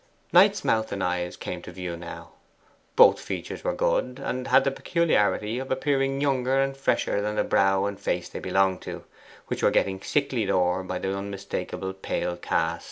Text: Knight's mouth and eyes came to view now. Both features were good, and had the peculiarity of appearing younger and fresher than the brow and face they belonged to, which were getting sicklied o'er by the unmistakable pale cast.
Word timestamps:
Knight's 0.33 0.65
mouth 0.65 0.91
and 0.91 1.03
eyes 1.03 1.37
came 1.37 1.61
to 1.61 1.71
view 1.71 1.95
now. 1.95 2.31
Both 2.95 3.19
features 3.19 3.63
were 3.63 3.75
good, 3.75 4.19
and 4.19 4.47
had 4.47 4.63
the 4.63 4.71
peculiarity 4.71 5.59
of 5.59 5.69
appearing 5.69 6.21
younger 6.21 6.59
and 6.59 6.75
fresher 6.75 7.21
than 7.21 7.35
the 7.35 7.43
brow 7.43 7.85
and 7.85 7.99
face 7.99 8.27
they 8.27 8.39
belonged 8.39 8.81
to, 8.81 9.03
which 9.45 9.61
were 9.61 9.69
getting 9.69 9.99
sicklied 10.01 10.49
o'er 10.49 10.81
by 10.81 10.97
the 10.97 11.15
unmistakable 11.15 11.93
pale 11.93 12.35
cast. 12.35 12.79